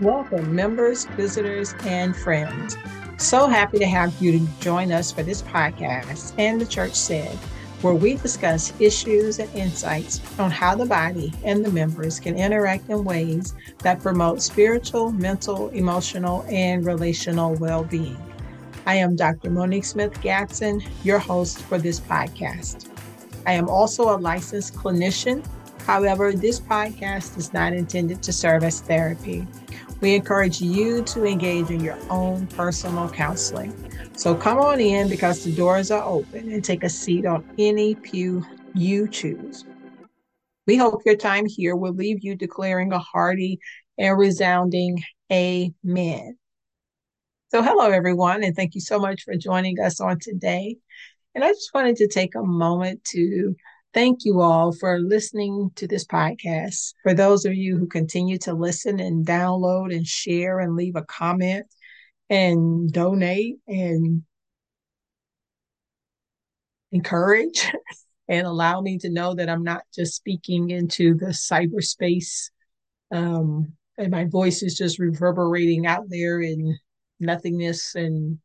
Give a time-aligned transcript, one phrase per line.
[0.00, 2.78] Welcome, members, visitors, and friends.
[3.18, 7.36] So happy to have you to join us for this podcast and the Church Said,
[7.82, 12.88] where we discuss issues and insights on how the body and the members can interact
[12.88, 18.16] in ways that promote spiritual, mental, emotional, and relational well being.
[18.86, 19.50] I am Dr.
[19.50, 22.88] Monique Smith Gadson, your host for this podcast.
[23.44, 25.46] I am also a licensed clinician.
[25.84, 29.46] However, this podcast is not intended to serve as therapy.
[30.00, 33.74] We encourage you to engage in your own personal counseling.
[34.16, 37.94] So come on in because the doors are open and take a seat on any
[37.94, 38.44] pew
[38.74, 39.64] you choose.
[40.66, 43.60] We hope your time here will leave you declaring a hearty
[43.98, 46.38] and resounding amen.
[47.50, 50.76] So, hello, everyone, and thank you so much for joining us on today.
[51.34, 53.56] And I just wanted to take a moment to
[53.92, 56.94] Thank you all for listening to this podcast.
[57.02, 61.02] For those of you who continue to listen and download and share and leave a
[61.02, 61.66] comment
[62.28, 64.22] and donate and
[66.92, 67.72] encourage
[68.28, 72.50] and allow me to know that I'm not just speaking into the cyberspace
[73.10, 76.78] um, and my voice is just reverberating out there in
[77.18, 78.38] nothingness and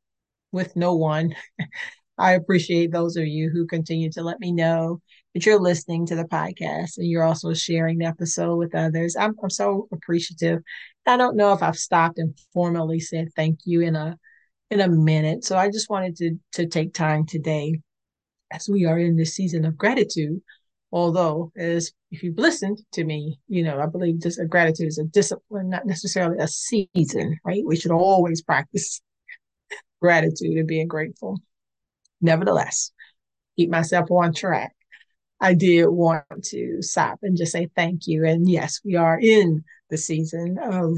[0.51, 1.35] with no one.
[2.17, 5.01] I appreciate those of you who continue to let me know
[5.35, 9.17] that you're listening to the podcast and you're also sharing the episode with others.
[9.17, 10.61] I'm, I'm so appreciative.
[11.05, 14.17] I don't know if I've stopped and formally said thank you in a
[14.71, 15.43] in a minute.
[15.43, 17.81] So I just wanted to to take time today
[18.49, 20.41] as we are in this season of gratitude.
[20.93, 24.99] Although, as if you've listened to me, you know, I believe just a gratitude is
[24.99, 27.63] a discipline, not necessarily a season, right?
[27.65, 29.01] We should always practice
[30.01, 31.39] gratitude and being grateful.
[32.21, 32.93] Nevertheless,
[33.57, 34.74] keep myself on track.
[35.39, 38.25] I did want to stop and just say thank you.
[38.25, 40.97] And yes, we are in the season of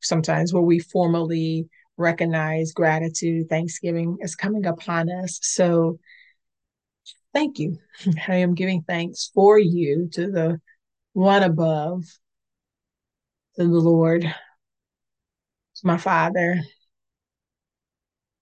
[0.00, 3.48] sometimes where we formally recognize gratitude.
[3.48, 5.38] Thanksgiving is coming upon us.
[5.42, 5.98] So
[7.32, 7.78] thank you.
[8.28, 10.60] I am giving thanks for you to the
[11.12, 12.04] one above,
[13.56, 16.60] to the Lord, to my Father,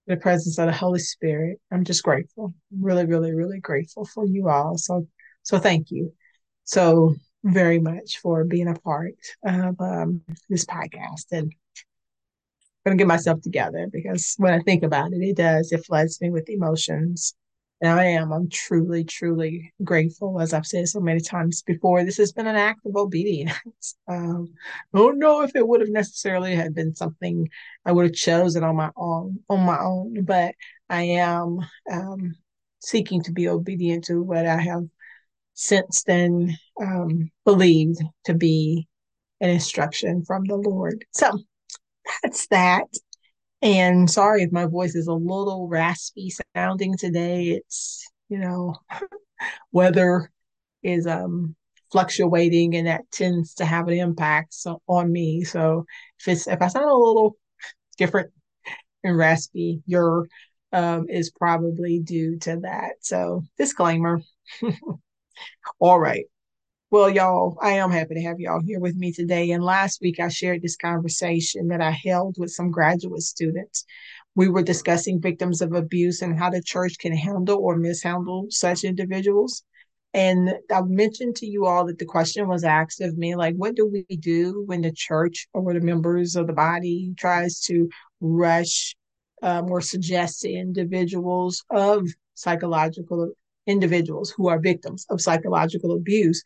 [0.06, 1.60] the presence of the Holy Spirit.
[1.70, 2.54] I'm just grateful.
[2.70, 4.78] Really, really, really grateful for you all.
[4.78, 5.06] So
[5.42, 6.12] so thank you
[6.64, 7.14] so
[7.44, 9.14] very much for being a part
[9.44, 11.26] of um, this podcast.
[11.32, 11.52] And
[12.84, 15.84] I'm going to get myself together because when I think about it, it does, it
[15.84, 17.34] floods me with emotions.
[17.80, 20.40] And I am, I'm truly, truly grateful.
[20.40, 23.54] As I've said so many times before, this has been an act of obedience.
[24.08, 24.52] Um,
[24.92, 27.48] I don't know if it would have necessarily had been something
[27.84, 30.54] I would have chosen on my own, on my own, but
[30.90, 31.60] I am
[31.90, 32.34] um,
[32.80, 34.84] seeking to be obedient to what I have
[35.54, 38.88] since then um, believed to be
[39.40, 41.04] an instruction from the Lord.
[41.12, 41.30] So
[42.22, 42.86] that's that.
[43.60, 47.50] And sorry if my voice is a little raspy sounding today.
[47.50, 48.74] It's, you know,
[49.72, 50.30] weather
[50.82, 51.54] is um
[51.92, 55.44] fluctuating and that tends to have an impact so, on me.
[55.44, 55.84] So
[56.18, 57.36] if it's if I sound a little
[57.98, 58.32] different
[59.04, 60.26] and raspy, your
[60.72, 62.92] um, is probably due to that.
[63.00, 64.22] So disclaimer.
[65.78, 66.24] All right.
[66.90, 69.50] Well, y'all, I am happy to have y'all here with me today.
[69.52, 73.86] And last week, I shared this conversation that I held with some graduate students.
[74.34, 78.84] We were discussing victims of abuse and how the church can handle or mishandle such
[78.84, 79.64] individuals.
[80.14, 83.74] And I mentioned to you all that the question was asked of me, like, what
[83.74, 87.88] do we do when the church or the members of the body tries to
[88.20, 88.94] rush
[89.42, 93.32] um, or suggest to individuals of psychological
[93.66, 96.42] individuals who are victims of psychological abuse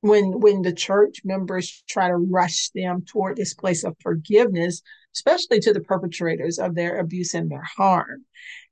[0.00, 4.82] when when the church members try to rush them toward this place of forgiveness
[5.14, 8.24] especially to the perpetrators of their abuse and their harm.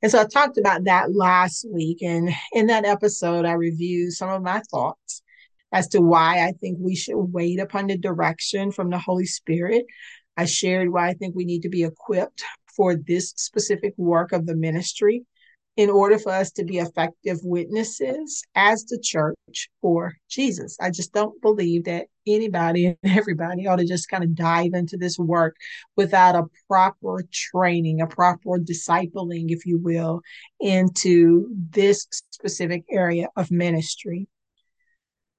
[0.02, 4.28] And so i talked about that last week and in that episode i reviewed some
[4.28, 5.22] of my thoughts
[5.72, 9.86] as to why i think we should wait upon the direction from the holy spirit.
[10.36, 12.42] I shared why i think we need to be equipped
[12.76, 15.24] for this specific work of the ministry
[15.76, 20.76] in order for us to be effective witnesses as the church for Jesus.
[20.80, 24.98] I just don't believe that anybody and everybody ought to just kind of dive into
[24.98, 25.56] this work
[25.96, 30.20] without a proper training, a proper discipling, if you will,
[30.60, 34.28] into this specific area of ministry.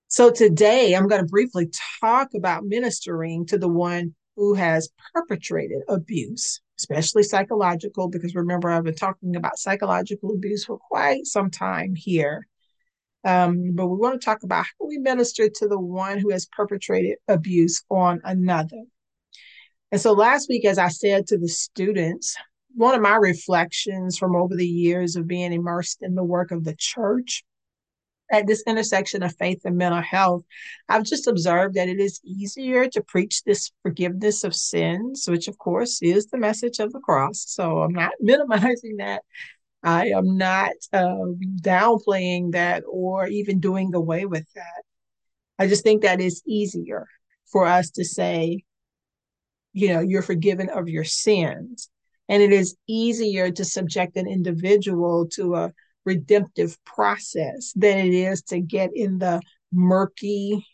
[0.07, 1.69] So today I'm going to briefly
[2.01, 8.83] talk about ministering to the one who has perpetrated abuse especially psychological, because remember, I've
[8.83, 12.47] been talking about psychological abuse for quite some time here.
[13.25, 16.45] Um, but we want to talk about how we minister to the one who has
[16.45, 18.83] perpetrated abuse on another.
[19.91, 22.35] And so last week, as I said to the students,
[22.75, 26.63] one of my reflections from over the years of being immersed in the work of
[26.63, 27.43] the church
[28.33, 30.43] at this intersection of faith and mental health,
[30.89, 35.57] I've just observed that it is easier to preach this forgiveness of sins, which of
[35.59, 37.45] course is the message of the cross.
[37.47, 39.21] So I'm not minimizing that.
[39.83, 41.25] I am not uh,
[41.61, 44.83] downplaying that or even doing away with that.
[45.59, 47.07] I just think that it's easier
[47.51, 48.63] for us to say,
[49.73, 51.89] you know, you're forgiven of your sins.
[52.29, 55.73] And it is easier to subject an individual to a
[56.05, 59.41] redemptive process than it is to get in the
[59.71, 60.65] murky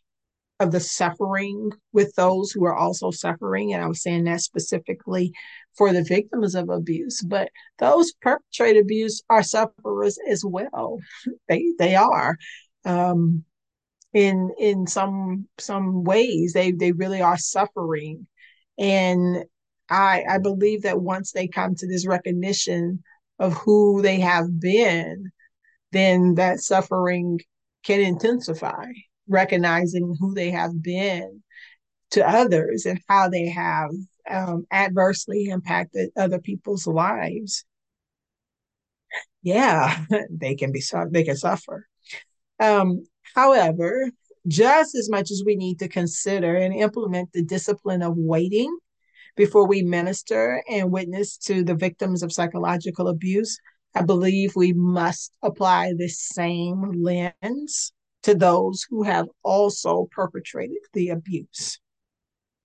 [0.59, 3.73] of the suffering with those who are also suffering.
[3.73, 5.31] And I was saying that specifically
[5.77, 10.99] for the victims of abuse, but those perpetrate abuse are sufferers as well.
[11.47, 12.37] They they are.
[12.85, 13.45] Um,
[14.13, 18.25] in in some some ways they they really are suffering
[18.77, 19.43] and
[19.89, 23.03] i i believe that once they come to this recognition
[23.39, 25.31] of who they have been
[25.91, 27.39] then that suffering
[27.83, 28.85] can intensify
[29.27, 31.41] recognizing who they have been
[32.11, 33.91] to others and how they have
[34.29, 37.65] um, adversely impacted other people's lives.
[39.41, 41.87] Yeah they can be they can suffer.
[42.59, 44.09] Um, However,
[44.47, 48.75] just as much as we need to consider and implement the discipline of waiting
[49.35, 53.57] before we minister and witness to the victims of psychological abuse,
[53.95, 57.93] I believe we must apply this same lens
[58.23, 61.79] to those who have also perpetrated the abuse.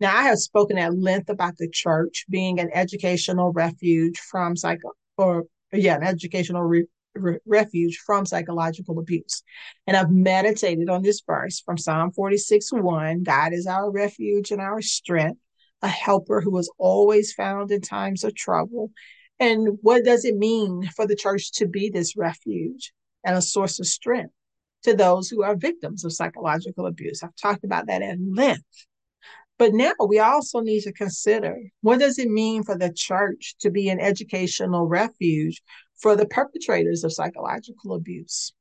[0.01, 4.91] Now, I have spoken at length about the church being an educational refuge from psycho
[5.17, 9.43] or yeah, an educational re- re- refuge from psychological abuse.
[9.87, 14.61] And I've meditated on this verse from Psalm 46 1 God is our refuge and
[14.61, 15.41] our strength,
[15.85, 18.91] a helper who was always found in times of trouble.
[19.39, 22.93] And what does it mean for the church to be this refuge
[23.23, 24.33] and a source of strength
[24.85, 27.23] to those who are victims of psychological abuse?
[27.23, 28.65] I've talked about that at length.
[29.59, 33.71] But now we also need to consider what does it mean for the church to
[33.71, 35.63] be an educational refuge
[36.01, 38.55] for the perpetrators of psychological abuse.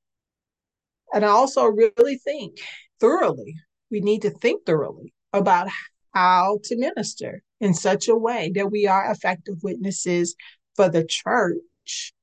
[1.14, 2.60] And I also really think
[3.00, 3.56] thoroughly,
[3.90, 5.70] we need to think thoroughly about
[6.14, 10.36] how to minister in such a way that we are effective witnesses
[10.76, 12.14] for the church.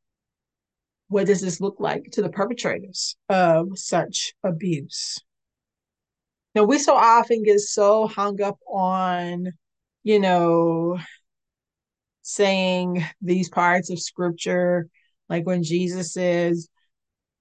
[1.09, 5.19] What does this look like to the perpetrators of such abuse?
[6.55, 9.53] Now, we so often get so hung up on,
[10.03, 10.99] you know,
[12.23, 14.89] saying these parts of scripture
[15.31, 16.69] like when Jesus says,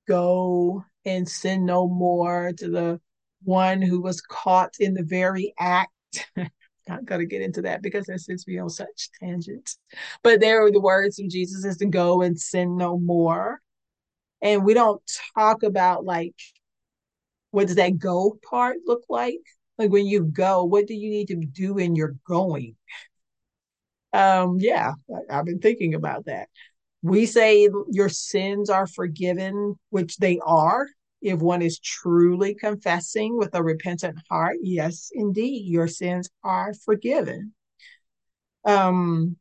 [0.08, 3.02] Go and sin no more to the
[3.44, 5.92] one who was caught in the very act.
[6.88, 9.78] Not going to get into that because that sends me on such tangents.
[10.24, 13.62] But there are the words of Jesus is to go and sin no more.
[14.42, 15.02] And we don't
[15.36, 16.36] talk about like
[17.52, 19.40] what does that go part look like?
[19.78, 22.76] Like when you go, what do you need to do in your going?
[24.14, 24.94] Um, yeah,
[25.30, 26.50] I've been thinking about that.
[27.02, 30.88] We say your sins are forgiven, which they are.
[31.22, 37.54] If one is truly confessing with a repentant heart, yes, indeed, your sins are forgiven.
[38.66, 39.38] Um,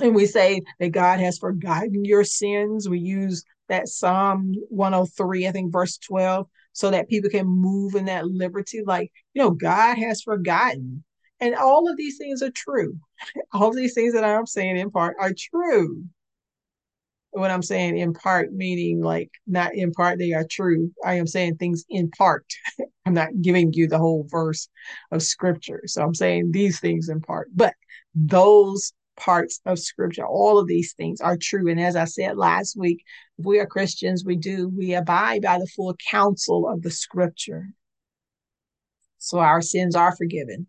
[0.00, 2.88] and we say that God has forgotten your sins.
[2.88, 8.06] We use that Psalm 103, I think, verse 12, so that people can move in
[8.06, 8.82] that liberty.
[8.84, 11.04] Like, you know, God has forgotten.
[11.40, 12.98] And all of these things are true.
[13.52, 16.04] All of these things that I'm saying in part are true
[17.32, 20.90] when I'm saying in part, meaning like not in part, they are true.
[21.04, 22.44] I am saying things in part.
[23.06, 24.68] I'm not giving you the whole verse
[25.10, 25.82] of scripture.
[25.86, 27.74] So I'm saying these things in part, but
[28.14, 31.68] those parts of scripture, all of these things are true.
[31.70, 33.04] And as I said last week,
[33.38, 37.68] if we are Christians, we do, we abide by the full counsel of the scripture.
[39.18, 40.66] So our sins are forgiven.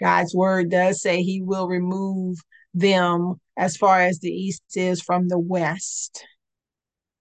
[0.00, 2.38] God's word does say he will remove
[2.74, 6.24] them as far as the east is from the west.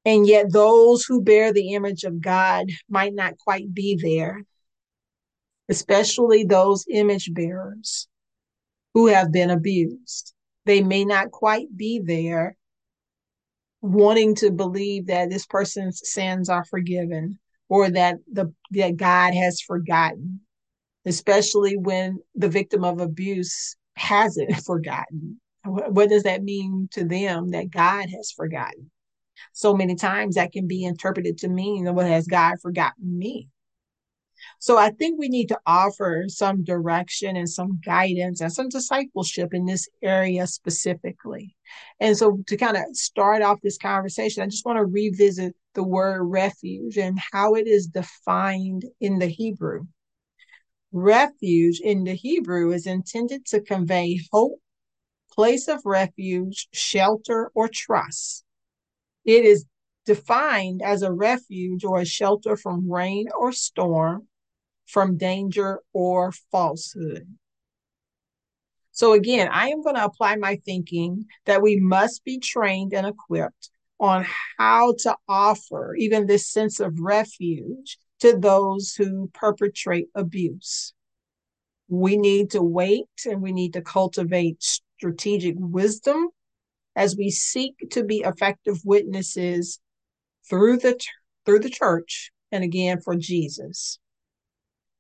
[0.06, 4.44] And yet, those who bear the image of God might not quite be there,
[5.68, 8.08] especially those image bearers
[8.94, 10.34] who have been abused.
[10.66, 12.56] They may not quite be there
[13.82, 17.40] wanting to believe that this person's sins are forgiven
[17.70, 20.42] or that the that God has forgotten,
[21.06, 25.40] especially when the victim of abuse hasn't forgotten.
[25.66, 28.92] What does that mean to them that God has forgotten?
[29.54, 33.50] So many times that can be interpreted to mean, well, has God forgotten me?
[34.60, 39.54] So I think we need to offer some direction and some guidance and some discipleship
[39.54, 41.56] in this area specifically.
[42.00, 45.84] And so to kind of start off this conversation, I just want to revisit the
[45.84, 49.86] word refuge and how it is defined in the Hebrew.
[50.92, 54.60] Refuge in the Hebrew is intended to convey hope,
[55.32, 58.44] place of refuge, shelter, or trust.
[59.24, 59.66] It is
[60.06, 64.28] defined as a refuge or a shelter from rain or storm,
[64.88, 67.28] from danger or falsehood.
[68.92, 73.06] So, again, I am going to apply my thinking that we must be trained and
[73.06, 73.70] equipped
[74.00, 74.26] on
[74.58, 80.94] how to offer even this sense of refuge to those who perpetrate abuse.
[81.88, 86.30] We need to wait and we need to cultivate strategic wisdom
[86.96, 89.80] as we seek to be effective witnesses
[90.50, 91.00] through the
[91.46, 94.00] through the church and again for Jesus.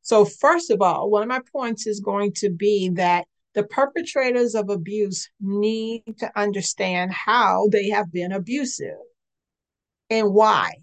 [0.01, 4.55] So, first of all, one of my points is going to be that the perpetrators
[4.55, 8.97] of abuse need to understand how they have been abusive
[10.09, 10.73] and why.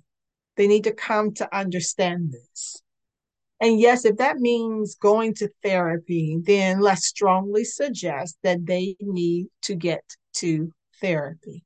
[0.57, 2.83] They need to come to understand this.
[3.61, 9.49] And yes, if that means going to therapy, then let's strongly suggest that they need
[9.63, 10.03] to get
[10.35, 11.65] to therapy.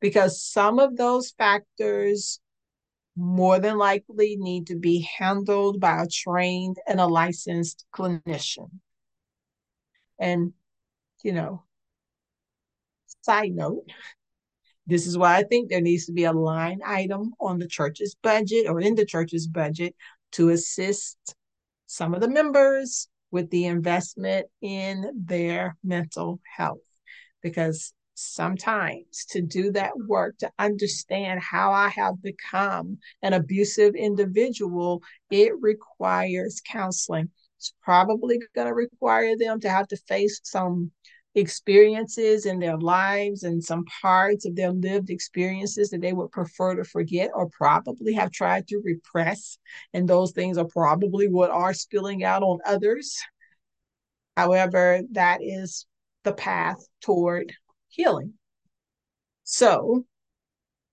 [0.00, 2.40] Because some of those factors
[3.16, 8.70] more than likely need to be handled by a trained and a licensed clinician.
[10.20, 10.52] And,
[11.24, 11.64] you know,
[13.22, 13.90] side note,
[14.88, 18.16] this is why I think there needs to be a line item on the church's
[18.22, 19.94] budget or in the church's budget
[20.32, 21.18] to assist
[21.86, 26.78] some of the members with the investment in their mental health.
[27.42, 35.02] Because sometimes to do that work, to understand how I have become an abusive individual,
[35.30, 37.28] it requires counseling.
[37.58, 40.92] It's probably going to require them to have to face some
[41.38, 46.74] experiences in their lives and some parts of their lived experiences that they would prefer
[46.74, 49.58] to forget or probably have tried to repress.
[49.94, 53.18] And those things are probably what are spilling out on others.
[54.36, 55.86] However, that is
[56.24, 57.52] the path toward
[57.88, 58.34] healing.
[59.44, 60.04] So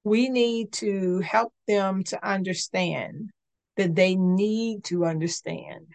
[0.04, 3.32] we need to help them to understand
[3.78, 5.88] that they need to understand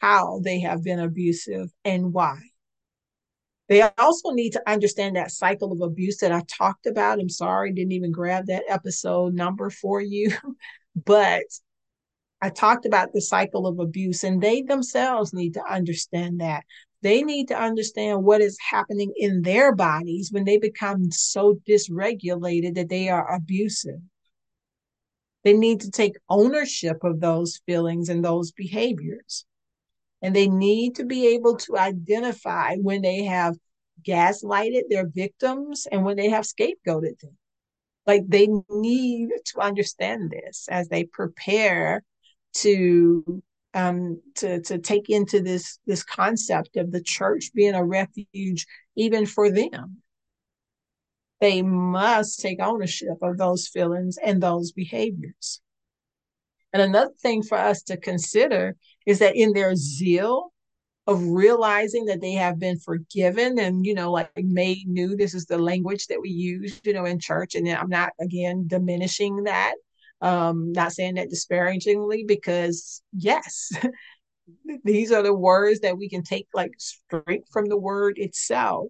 [0.00, 2.38] how they have been abusive and why.
[3.68, 7.18] They also need to understand that cycle of abuse that I talked about.
[7.18, 10.30] I'm sorry, didn't even grab that episode number for you,
[11.04, 11.42] but
[12.40, 16.64] I talked about the cycle of abuse, and they themselves need to understand that.
[17.02, 22.74] They need to understand what is happening in their bodies when they become so dysregulated
[22.74, 24.00] that they are abusive.
[25.44, 29.44] They need to take ownership of those feelings and those behaviors.
[30.22, 33.56] And they need to be able to identify when they have
[34.02, 37.36] gaslighted their victims and when they have scapegoated them.
[38.06, 42.02] Like they need to understand this as they prepare
[42.54, 43.42] to
[43.74, 49.26] um, to to take into this this concept of the church being a refuge even
[49.26, 50.02] for them.
[51.40, 55.60] They must take ownership of those feelings and those behaviors.
[56.76, 60.52] And another thing for us to consider is that in their zeal
[61.06, 65.46] of realizing that they have been forgiven and you know like made new this is
[65.46, 67.54] the language that we use you know in church.
[67.54, 69.72] And i'm not again diminishing that
[70.20, 73.70] um not saying that disparagingly because yes
[74.84, 78.88] these are the words that we can take like straight from the word itself.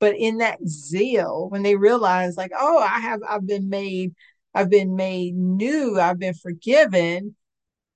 [0.00, 4.14] But in that zeal when they realize like oh i have i've been made
[4.56, 7.36] i've been made new i've been forgiven.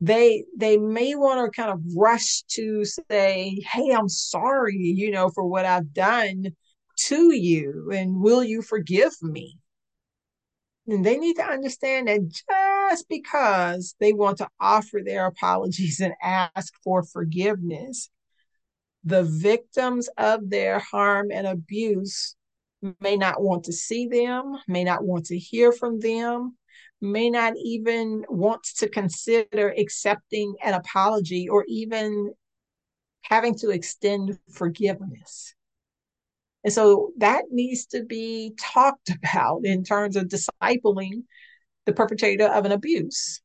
[0.02, 5.28] They they may want to kind of rush to say hey i'm sorry you know
[5.28, 6.46] for what i've done
[6.96, 9.58] to you and will you forgive me?
[10.86, 16.14] And they need to understand that just because they want to offer their apologies and
[16.22, 18.10] ask for forgiveness
[19.04, 22.36] the victims of their harm and abuse
[23.00, 26.56] may not want to see them may not want to hear from them
[27.00, 32.32] may not even want to consider accepting an apology or even
[33.22, 35.54] having to extend forgiveness.
[36.64, 41.24] And so that needs to be talked about in terms of discipling
[41.86, 43.40] the perpetrator of an abuse.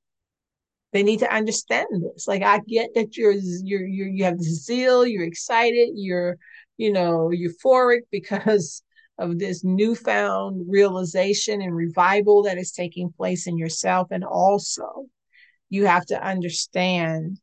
[0.91, 2.27] They need to understand this.
[2.27, 6.37] Like I get that you're you're, you're you have zeal, you're excited, you're
[6.77, 8.81] you know euphoric because
[9.17, 15.05] of this newfound realization and revival that is taking place in yourself and also
[15.69, 17.39] you have to understand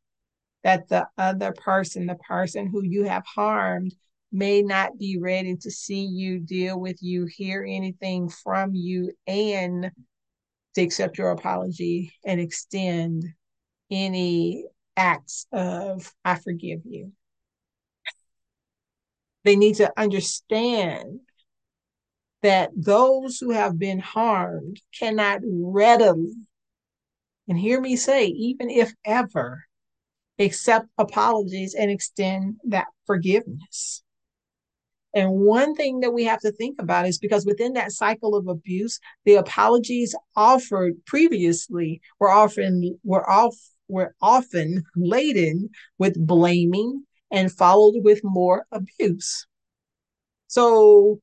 [0.65, 3.95] that the other person, the person who you have harmed,
[4.31, 9.91] may not be ready to see you, deal with you, hear anything from you, and
[10.75, 13.25] to accept your apology and extend
[13.91, 14.65] any
[14.97, 17.13] acts of, I forgive you.
[19.45, 21.21] They need to understand
[22.43, 26.35] that those who have been harmed cannot readily,
[27.49, 29.65] and hear me say, even if ever,
[30.39, 34.03] accept apologies and extend that forgiveness.
[35.15, 38.49] And one thing that we have to think about is because within that cycle of
[38.49, 43.55] abuse, the apologies offered previously were often were off
[43.89, 45.69] were often laden
[45.99, 49.47] with blaming and followed with more abuse.
[50.47, 51.21] So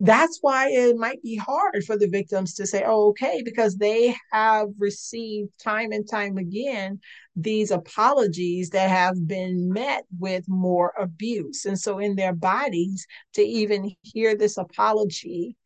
[0.00, 4.14] that's why it might be hard for the victims to say, oh, okay, because they
[4.32, 7.00] have received time and time again
[7.36, 11.64] these apologies that have been met with more abuse.
[11.64, 15.56] And so, in their bodies, to even hear this apology,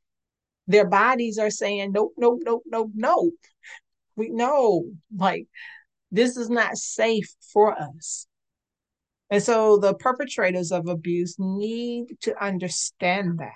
[0.67, 3.35] their bodies are saying, nope, nope, nope, nope, nope.
[4.17, 4.85] We know,
[5.17, 5.47] like,
[6.11, 8.27] this is not safe for us.
[9.31, 13.53] And so the perpetrators of abuse need to understand that.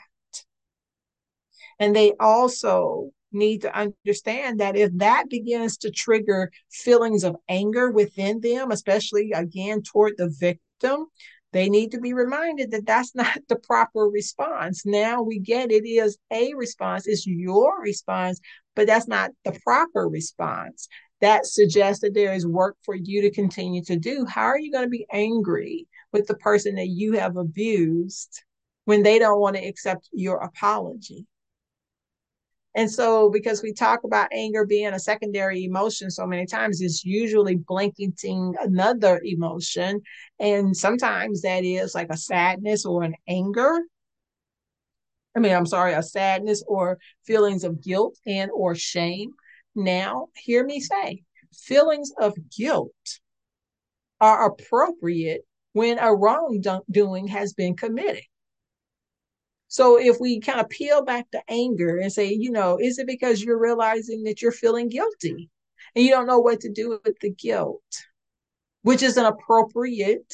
[1.83, 7.91] And they also need to understand that if that begins to trigger feelings of anger
[7.91, 11.07] within them, especially again toward the victim,
[11.51, 14.87] they need to be reminded that that's not the proper response.
[14.87, 18.39] Now we get it is a response, it's your response,
[18.77, 20.87] but that's not the proper response.
[21.21, 24.25] That suggests that there is work for you to continue to do.
[24.25, 28.45] How are you going to be angry with the person that you have abused
[28.85, 31.27] when they don't want to accept your apology?
[32.75, 37.05] And so, because we talk about anger being a secondary emotion so many times, it's
[37.05, 40.01] usually blanketing another emotion.
[40.41, 43.81] And sometimes that is like a sadness or an anger.
[45.37, 49.33] I mean, I'm sorry, a sadness or feelings of guilt and or shame.
[49.75, 52.93] Now, hear me say, feelings of guilt
[54.21, 55.43] are appropriate
[55.73, 58.23] when a wrongdoing has been committed.
[59.73, 63.07] So if we kind of peel back the anger and say, you know, is it
[63.07, 65.49] because you're realizing that you're feeling guilty
[65.97, 67.81] and you don't know what to do with the guilt,
[68.83, 70.31] which is an appropriate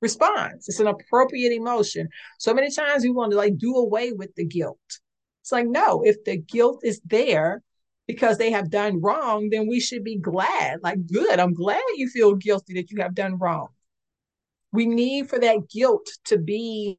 [0.00, 0.70] response.
[0.70, 2.08] It's an appropriate emotion.
[2.38, 4.78] So many times we want to like do away with the guilt.
[5.42, 7.62] It's like, no, if the guilt is there
[8.06, 10.78] because they have done wrong, then we should be glad.
[10.82, 13.68] Like, good, I'm glad you feel guilty that you have done wrong.
[14.72, 16.98] We need for that guilt to be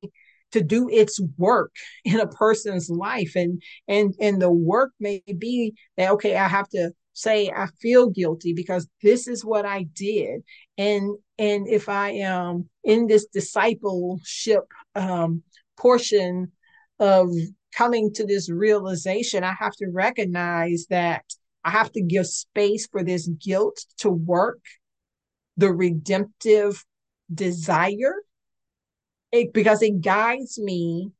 [0.51, 1.71] to do its work
[2.05, 3.33] in a person's life.
[3.35, 8.09] And and and the work may be that okay i have to say i feel
[8.09, 10.41] guilty because this is what i did.
[10.77, 14.63] And and if i am in this discipleship
[14.95, 15.43] um,
[15.77, 16.51] portion
[16.99, 17.29] of
[17.75, 21.23] coming to this realization i have to recognize that
[21.63, 24.59] i have to give space for this guilt to work
[25.57, 26.83] the redemptive
[27.33, 28.15] desire
[29.31, 31.11] it, because it guides me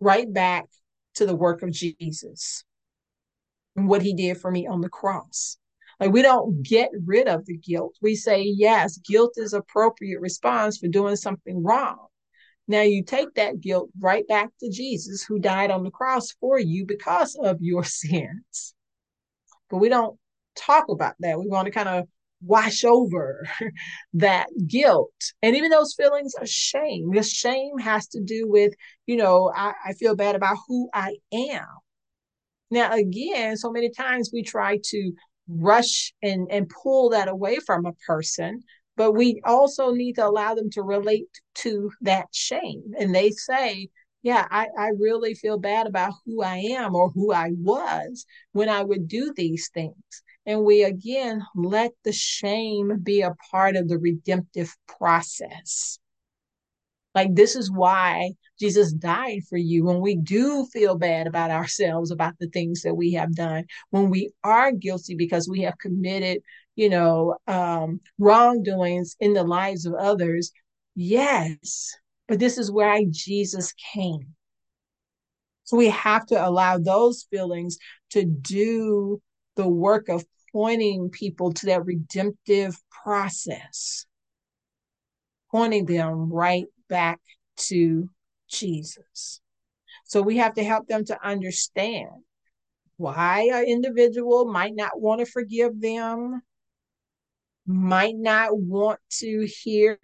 [0.00, 0.66] right back
[1.14, 2.64] to the work of Jesus
[3.76, 5.58] and what he did for me on the cross.
[6.00, 7.96] Like we don't get rid of the guilt.
[8.02, 12.06] We say, yes, guilt is appropriate response for doing something wrong.
[12.68, 16.58] Now you take that guilt right back to Jesus who died on the cross for
[16.58, 18.74] you because of your sins.
[19.70, 20.18] But we don't
[20.56, 21.38] talk about that.
[21.38, 22.08] We want to kind of
[22.44, 23.46] wash over
[24.14, 25.12] that guilt.
[25.42, 28.72] And even those feelings of shame because shame has to do with
[29.06, 31.66] you know I, I feel bad about who i am.
[32.70, 35.12] Now again so many times we try to
[35.48, 38.62] rush and and pull that away from a person
[38.96, 42.82] but we also need to allow them to relate to that shame.
[42.98, 43.88] And they say
[44.22, 48.68] yeah I, I really feel bad about who i am or who i was when
[48.68, 53.88] i would do these things and we again let the shame be a part of
[53.88, 55.98] the redemptive process.
[57.14, 59.84] Like, this is why Jesus died for you.
[59.84, 64.08] When we do feel bad about ourselves, about the things that we have done, when
[64.08, 66.42] we are guilty because we have committed,
[66.74, 70.52] you know, um, wrongdoings in the lives of others,
[70.94, 71.94] yes.
[72.28, 74.34] But this is why Jesus came.
[75.64, 77.78] So we have to allow those feelings
[78.10, 79.20] to do
[79.56, 84.06] the work of pointing people to that redemptive process,
[85.50, 87.20] pointing them right back
[87.56, 88.08] to
[88.48, 89.40] Jesus.
[90.04, 92.10] So we have to help them to understand
[92.96, 96.42] why an individual might not want to forgive them,
[97.66, 99.98] might not want to hear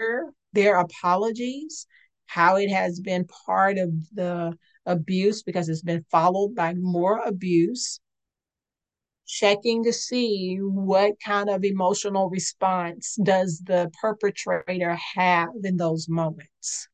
[0.53, 1.87] their apologies,
[2.27, 4.57] how it has been part of the
[4.87, 8.01] abuse because it's been followed by more abuse,
[9.29, 16.89] checking to see what kind of emotional response does the perpetrator have in those moments.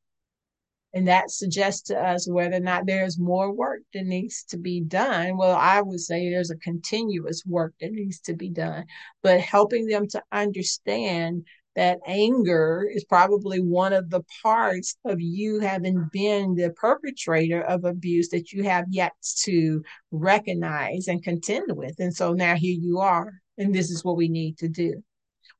[0.92, 4.80] And that suggests to us whether or not there's more work that needs to be
[4.80, 5.36] done.
[5.36, 8.84] Well, I would say there's a continuous work that needs to be done,
[9.22, 15.60] but helping them to understand that anger is probably one of the parts of you
[15.60, 21.96] having been the perpetrator of abuse that you have yet to recognize and contend with.
[21.98, 25.02] And so now here you are, and this is what we need to do.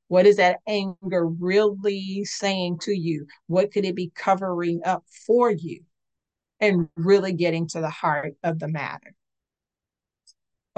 [0.07, 3.25] What is that anger really saying to you?
[3.47, 5.81] What could it be covering up for you?
[6.61, 9.13] And really getting to the heart of the matter.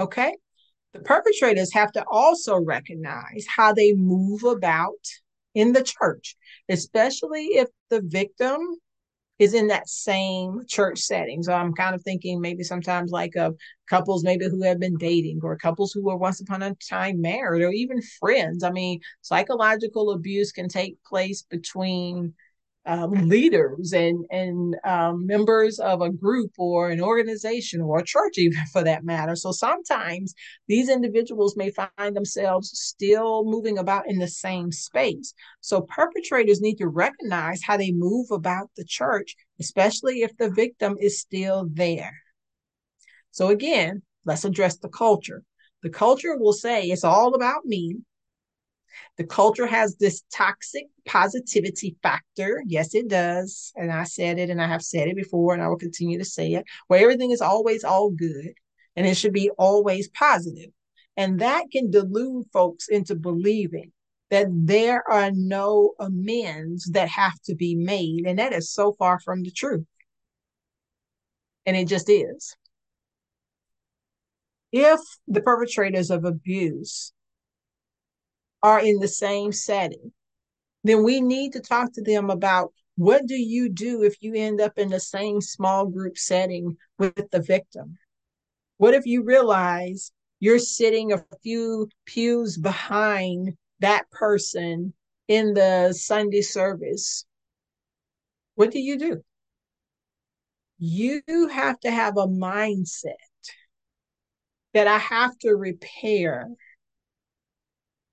[0.00, 0.36] Okay?
[0.92, 4.94] The perpetrators have to also recognize how they move about
[5.58, 6.36] in the church,
[6.68, 8.58] especially if the victim
[9.40, 11.42] is in that same church setting.
[11.42, 13.56] So I'm kind of thinking maybe sometimes like of
[13.88, 17.62] couples maybe who have been dating or couples who were once upon a time married
[17.62, 18.62] or even friends.
[18.62, 22.34] I mean, psychological abuse can take place between
[22.86, 28.38] um, leaders and and um, members of a group or an organization or a church,
[28.38, 29.36] even for that matter.
[29.36, 30.34] So sometimes
[30.66, 35.34] these individuals may find themselves still moving about in the same space.
[35.60, 40.96] So perpetrators need to recognize how they move about the church, especially if the victim
[41.00, 42.14] is still there.
[43.30, 45.42] So again, let's address the culture.
[45.82, 47.98] The culture will say it's all about me.
[49.16, 52.62] The culture has this toxic positivity factor.
[52.66, 53.72] Yes, it does.
[53.76, 56.24] And I said it and I have said it before and I will continue to
[56.24, 58.52] say it, where everything is always all good
[58.96, 60.70] and it should be always positive.
[61.16, 63.92] And that can delude folks into believing
[64.30, 68.24] that there are no amends that have to be made.
[68.26, 69.86] And that is so far from the truth.
[71.66, 72.54] And it just is.
[74.70, 77.12] If the perpetrators of abuse
[78.62, 80.12] are in the same setting,
[80.84, 84.60] then we need to talk to them about what do you do if you end
[84.60, 87.98] up in the same small group setting with the victim?
[88.78, 94.94] What if you realize you're sitting a few pews behind that person
[95.28, 97.24] in the Sunday service?
[98.54, 99.22] What do you do?
[100.78, 103.14] You have to have a mindset
[104.74, 106.48] that I have to repair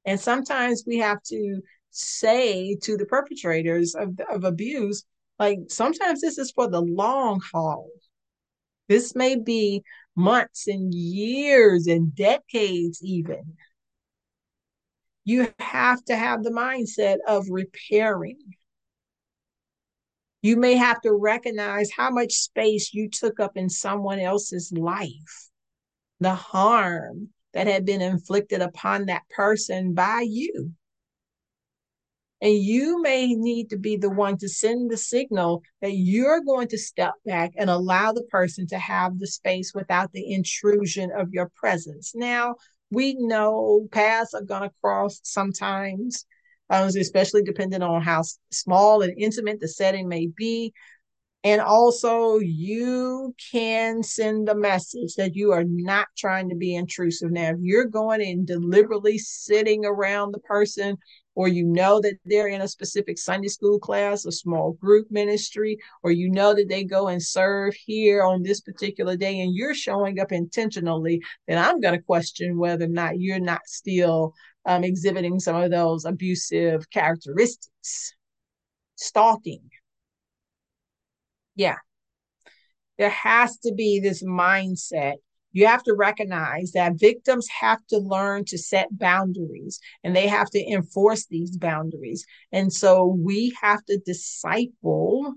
[0.05, 5.03] and sometimes we have to say to the perpetrators of, of abuse,
[5.39, 7.89] like sometimes this is for the long haul.
[8.87, 9.83] This may be
[10.15, 13.55] months and years and decades, even.
[15.23, 18.37] You have to have the mindset of repairing.
[20.43, 25.49] You may have to recognize how much space you took up in someone else's life,
[26.19, 30.71] the harm that had been inflicted upon that person by you.
[32.41, 36.67] And you may need to be the one to send the signal that you're going
[36.67, 41.31] to step back and allow the person to have the space without the intrusion of
[41.31, 42.13] your presence.
[42.13, 42.55] Now,
[42.91, 46.25] we know paths are going to cross sometimes,
[46.69, 50.73] um, especially depending on how small and intimate the setting may be.
[51.45, 57.29] And also, you can send a message that you are not trying to be intrusive.
[57.29, 60.97] Now, if you're going and deliberately sitting around the person,
[61.35, 65.77] or you know that they're in a specific Sunday school class, a small group ministry,
[66.01, 69.75] or you know that they go and serve here on this particular day, and you're
[69.75, 74.33] showing up intentionally, then I'm going to question whether or not you're not still
[74.65, 78.15] um, exhibiting some of those abusive characteristics.
[78.95, 79.69] Stalking,
[81.55, 81.77] yeah.
[82.97, 85.15] There has to be this mindset.
[85.51, 90.49] You have to recognize that victims have to learn to set boundaries and they have
[90.49, 92.25] to enforce these boundaries.
[92.51, 95.33] And so we have to disciple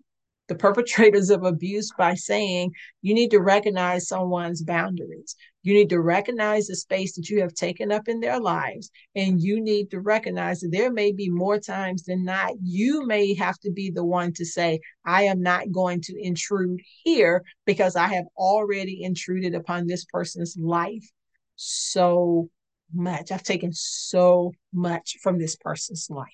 [0.49, 5.37] the perpetrators of abuse by saying you need to recognize someone's boundaries.
[5.63, 8.91] You need to recognize the space that you have taken up in their lives.
[9.17, 13.35] And you need to recognize that there may be more times than not, you may
[13.35, 17.97] have to be the one to say, I am not going to intrude here because
[17.97, 21.05] I have already intruded upon this person's life
[21.57, 22.49] so
[22.95, 23.33] much.
[23.33, 26.27] I've taken so much from this person's life.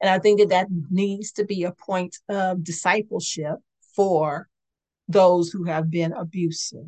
[0.00, 3.56] And I think that that needs to be a point of discipleship
[3.96, 4.48] for
[5.08, 6.86] those who have been abusive.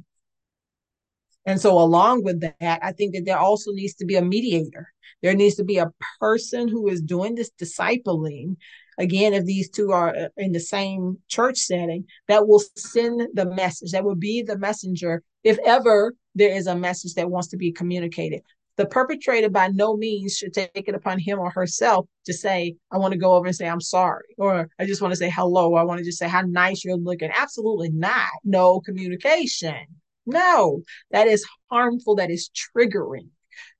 [1.46, 4.92] And so, along with that, I think that there also needs to be a mediator.
[5.22, 8.56] There needs to be a person who is doing this discipling.
[8.98, 13.46] Again, if these two are uh, in the same church setting, that will send the
[13.46, 17.56] message, that will be the messenger, if ever there is a message that wants to
[17.56, 18.42] be communicated.
[18.76, 22.98] The perpetrator, by no means, should take it upon him or herself to say, I
[22.98, 25.76] want to go over and say, I'm sorry, or I just want to say hello,
[25.76, 27.30] I want to just say, How nice you're looking.
[27.34, 28.28] Absolutely not.
[28.44, 29.86] No communication
[30.26, 32.16] no, that is harmful.
[32.16, 33.28] That is triggering.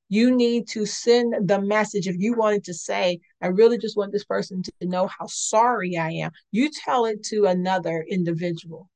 [0.08, 2.06] You need to send the message.
[2.06, 5.96] If you wanted to say, I really just want this person to know how sorry
[5.96, 8.88] I am, you tell it to another individual.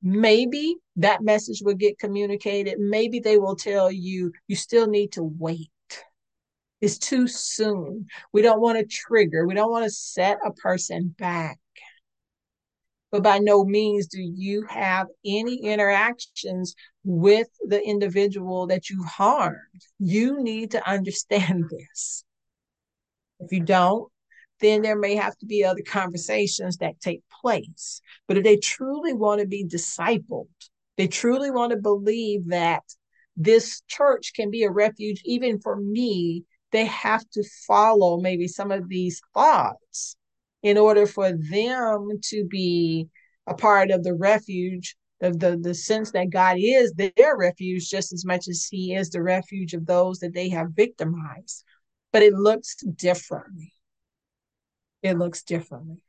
[0.00, 2.76] Maybe that message will get communicated.
[2.78, 5.70] Maybe they will tell you, you still need to wait.
[6.80, 8.06] It's too soon.
[8.32, 11.58] We don't want to trigger, we don't want to set a person back
[13.10, 19.56] but by no means do you have any interactions with the individual that you harmed.
[19.98, 22.24] You need to understand this.
[23.40, 24.10] If you don't,
[24.60, 28.02] then there may have to be other conversations that take place.
[28.26, 30.48] But if they truly want to be discipled,
[30.96, 32.82] they truly want to believe that
[33.36, 38.72] this church can be a refuge even for me, they have to follow maybe some
[38.72, 40.16] of these thoughts
[40.62, 43.08] in order for them to be
[43.46, 48.12] a part of the refuge of the, the sense that God is their refuge just
[48.12, 51.64] as much as he is the refuge of those that they have victimized.
[52.12, 53.72] But it looks differently.
[55.02, 56.02] It looks differently.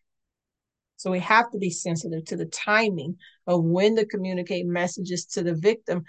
[0.98, 5.44] So we have to be sensitive to the timing of when to communicate messages to
[5.44, 6.04] the victim,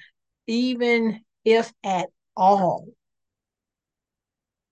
[0.47, 2.87] even if at all.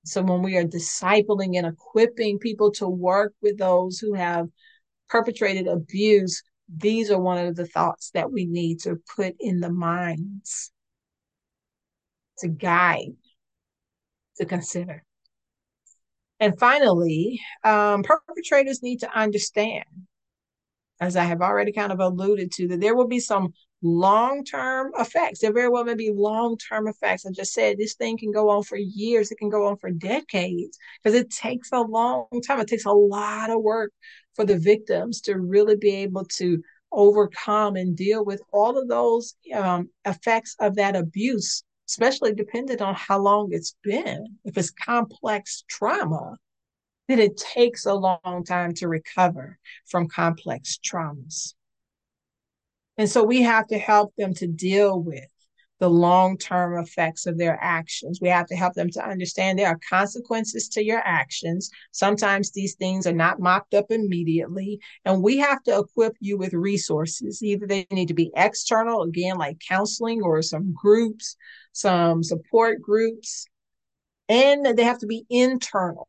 [0.08, 4.48] So when we are discipling and equipping people to work with those who have
[5.08, 6.42] perpetrated abuse,
[6.74, 10.72] these are one of the thoughts that we need to put in the minds
[12.38, 13.16] to guide,
[14.38, 15.04] to consider.
[16.40, 19.84] And finally, um, perpetrators need to understand,
[21.00, 24.90] as I have already kind of alluded to, that there will be some long term
[24.98, 25.40] effects.
[25.40, 27.26] There very well may be long term effects.
[27.26, 29.90] I just said this thing can go on for years, it can go on for
[29.90, 32.60] decades because it takes a long time.
[32.60, 33.92] It takes a lot of work
[34.34, 36.62] for the victims to really be able to
[36.92, 42.94] overcome and deal with all of those um, effects of that abuse, especially depending on
[42.94, 44.38] how long it's been.
[44.44, 46.36] If it's complex trauma,
[47.08, 51.54] then it takes a long time to recover from complex traumas.
[52.98, 55.28] And so we have to help them to deal with
[55.80, 58.18] the long term effects of their actions.
[58.20, 61.70] We have to help them to understand there are consequences to your actions.
[61.92, 66.52] Sometimes these things are not mopped up immediately, and we have to equip you with
[66.52, 67.42] resources.
[67.42, 71.36] Either they need to be external, again, like counseling or some groups,
[71.72, 73.46] some support groups,
[74.28, 76.08] and they have to be internal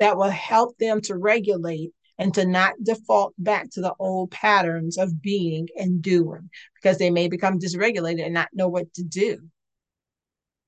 [0.00, 4.98] that will help them to regulate and to not default back to the old patterns
[4.98, 9.38] of being and doing because they may become dysregulated and not know what to do.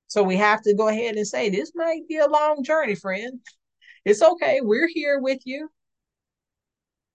[0.07, 3.41] So we have to go ahead and say, this might be a long journey, friend.
[4.05, 4.61] It's okay.
[4.63, 5.69] We're here with you.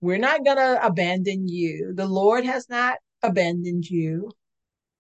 [0.02, 1.94] We're not going to abandon you.
[1.96, 4.32] The Lord has not abandoned you,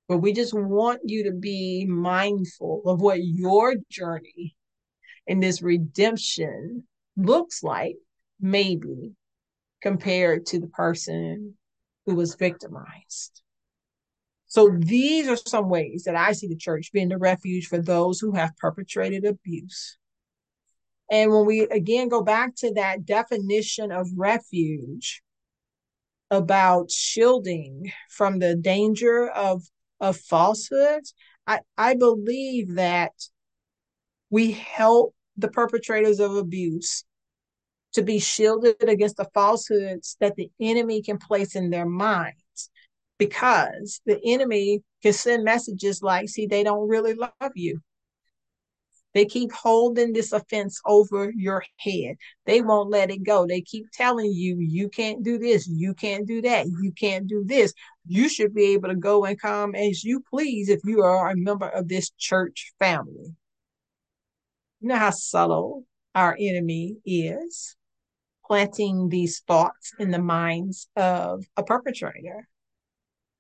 [0.08, 4.56] but we just want you to be mindful of what your journey
[5.28, 6.84] in this redemption
[7.16, 7.96] looks like,
[8.40, 9.14] maybe
[9.86, 11.54] compared to the person
[12.08, 13.44] who was victimized.
[14.48, 18.20] So these are some ways that I see the church being the refuge for those
[18.20, 19.98] who have perpetrated abuse.
[21.12, 25.22] And when we again go back to that definition of refuge
[26.32, 29.62] about shielding from the danger of,
[30.00, 31.14] of falsehoods,
[31.46, 33.14] I, I believe that
[34.32, 37.04] we help the perpetrators of abuse
[37.96, 42.70] to be shielded against the falsehoods that the enemy can place in their minds
[43.18, 47.80] because the enemy can send messages like, see, they don't really love you.
[49.14, 52.18] They keep holding this offense over your head.
[52.46, 53.48] They won't let it go.
[53.48, 57.46] They keep telling you, you can't do this, you can't do that, you can't do
[57.46, 57.74] this.
[58.06, 61.38] You should be able to go and come as you please if you are a
[61.38, 63.34] member of this church family.
[64.82, 67.78] You know how subtle our enemy is
[68.48, 72.48] planting these thoughts in the minds of a perpetrator.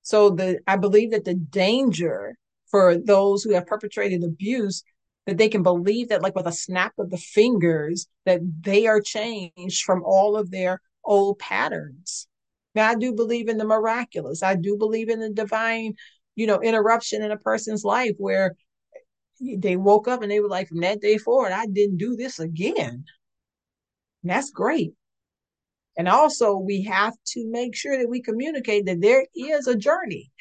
[0.01, 2.35] So the I believe that the danger
[2.69, 4.83] for those who have perpetrated abuse
[5.25, 9.01] that they can believe that like with a snap of the fingers that they are
[9.01, 12.27] changed from all of their old patterns.
[12.75, 14.43] Now I do believe in the miraculous.
[14.43, 15.95] I do believe in the divine
[16.35, 18.55] you know, interruption in a person's life where
[19.39, 22.39] they woke up and they were like, from that day forward, I didn't do this
[22.39, 23.05] again.
[24.25, 24.93] And that's great.
[25.99, 30.31] And also, we have to make sure that we communicate that there is a journey.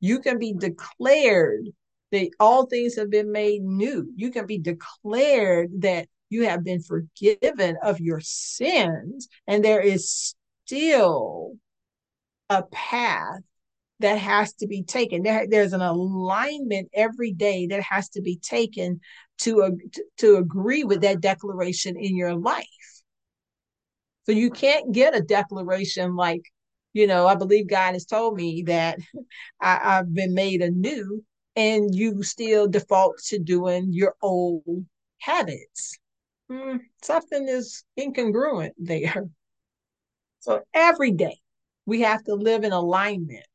[0.00, 1.66] You can be declared
[2.12, 4.10] that all things have been made new.
[4.16, 10.34] You can be declared that you have been forgiven of your sins, and there is
[10.64, 11.56] still
[12.48, 13.42] a path
[13.98, 15.22] that has to be taken.
[15.22, 19.02] There, there's an alignment every day that has to be taken
[19.40, 19.76] to,
[20.20, 22.64] to agree with that declaration in your life.
[24.26, 26.42] So you can't get a declaration like,
[26.92, 28.98] you know, I believe God has told me that
[29.60, 31.24] I, I've been made anew,
[31.56, 34.86] and you still default to doing your old
[35.18, 35.98] habits.
[36.50, 39.28] Hmm, something is incongruent there.
[40.40, 41.38] So every day
[41.86, 43.46] we have to live in alignment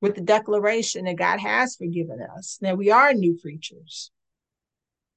[0.00, 4.10] with the declaration that God has forgiven us, that we are new creatures.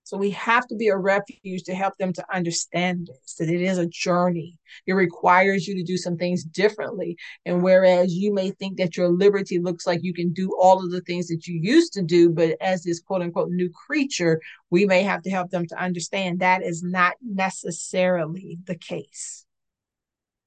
[0.09, 3.61] So we have to be a refuge to help them to understand this, that it
[3.61, 4.57] is a journey.
[4.87, 7.15] It requires you to do some things differently.
[7.45, 10.89] And whereas you may think that your liberty looks like you can do all of
[10.89, 14.41] the things that you used to do, but as this quote unquote new creature,
[14.71, 19.45] we may have to help them to understand that is not necessarily the case.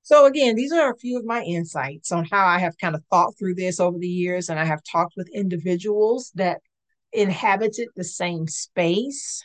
[0.03, 3.05] So, again, these are a few of my insights on how I have kind of
[3.11, 4.48] thought through this over the years.
[4.48, 6.59] And I have talked with individuals that
[7.12, 9.44] inhabited the same space.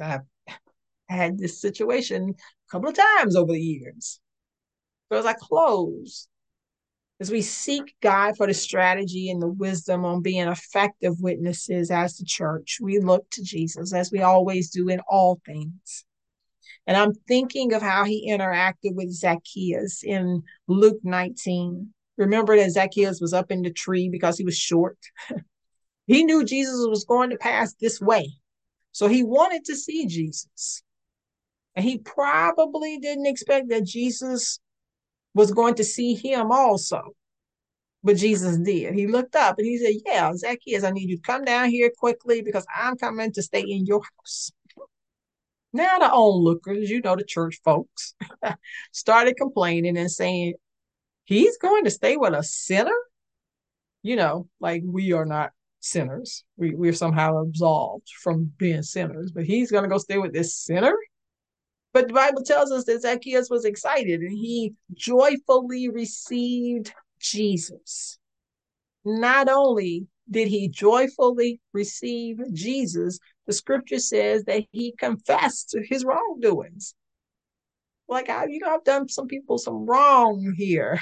[0.00, 0.20] I've
[1.08, 4.20] had this situation a couple of times over the years.
[5.10, 6.28] So, as I close,
[7.20, 12.16] as we seek God for the strategy and the wisdom on being effective witnesses as
[12.16, 16.04] the church, we look to Jesus as we always do in all things.
[16.86, 21.92] And I'm thinking of how he interacted with Zacchaeus in Luke 19.
[22.16, 24.98] Remember that Zacchaeus was up in the tree because he was short.
[26.06, 28.32] he knew Jesus was going to pass this way.
[28.92, 30.82] So he wanted to see Jesus.
[31.76, 34.58] And he probably didn't expect that Jesus
[35.34, 37.14] was going to see him also.
[38.02, 38.94] But Jesus did.
[38.94, 41.90] He looked up and he said, Yeah, Zacchaeus, I need you to come down here
[41.96, 44.50] quickly because I'm coming to stay in your house.
[45.70, 48.14] Now the onlookers, you know, the church folks,
[48.92, 50.54] started complaining and saying,
[51.24, 52.96] he's going to stay with a sinner?
[54.02, 56.44] You know, like we are not sinners.
[56.56, 60.94] We, we're somehow absolved from being sinners, but he's to go stay with this sinner?
[61.92, 68.18] But the Bible tells us that Zacchaeus was excited and he joyfully received Jesus.
[69.04, 76.94] Not only did he joyfully receive Jesus, the scripture says that he confessed his wrongdoings.
[78.08, 80.98] Like, I, you know, I've done some people some wrong here,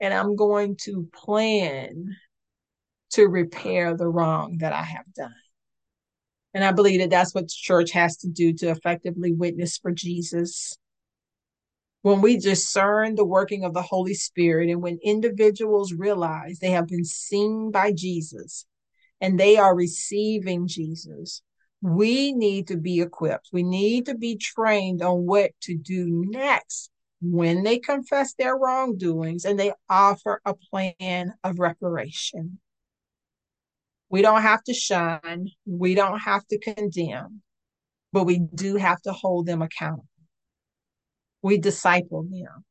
[0.00, 2.16] and I'm going to plan
[3.16, 5.34] to repair the wrong that I have done.
[6.54, 9.90] And I believe that that's what the church has to do to effectively witness for
[9.90, 10.76] Jesus.
[12.02, 16.86] When we discern the working of the Holy Spirit and when individuals realize they have
[16.86, 18.64] been seen by Jesus,
[19.20, 21.42] and they are receiving Jesus,
[21.80, 23.48] we need to be equipped.
[23.52, 26.90] We need to be trained on what to do next
[27.22, 32.58] when they confess their wrongdoings and they offer a plan of reparation.
[34.08, 37.42] We don't have to shun, we don't have to condemn,
[38.12, 40.06] but we do have to hold them accountable.
[41.42, 42.64] We disciple them.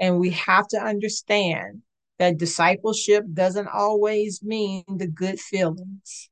[0.00, 1.82] And we have to understand
[2.18, 6.30] that discipleship doesn't always mean the good feelings.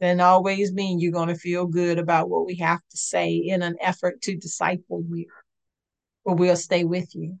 [0.00, 3.62] Doesn't always mean you're going to feel good about what we have to say in
[3.62, 5.26] an effort to disciple you,
[6.24, 7.38] but we'll stay with you.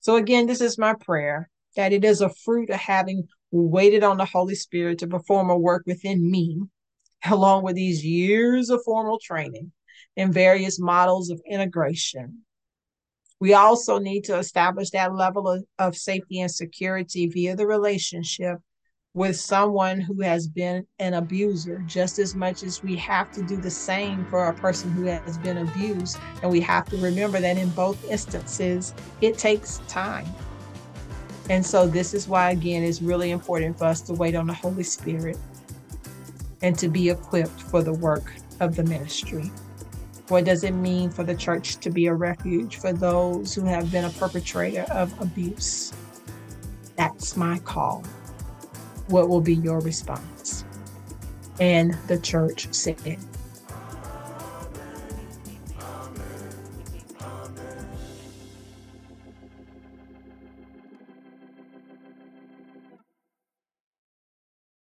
[0.00, 4.16] So, again, this is my prayer that it is a fruit of having waited on
[4.16, 6.60] the Holy Spirit to perform a work within me,
[7.26, 9.72] along with these years of formal training
[10.16, 12.44] in various models of integration
[13.40, 18.58] we also need to establish that level of, of safety and security via the relationship
[19.14, 23.56] with someone who has been an abuser, just as much as we have to do
[23.56, 26.18] the same for a person who has been abused.
[26.42, 30.26] And we have to remember that in both instances, it takes time.
[31.48, 34.54] And so, this is why, again, it's really important for us to wait on the
[34.54, 35.38] Holy Spirit
[36.62, 39.50] and to be equipped for the work of the ministry.
[40.28, 43.90] What does it mean for the church to be a refuge for those who have
[43.90, 45.94] been a perpetrator of abuse?
[46.96, 48.04] That's my call.
[49.06, 50.64] What will be your response?
[51.60, 53.18] And the church said,